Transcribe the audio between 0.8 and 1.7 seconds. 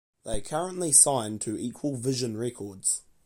signed to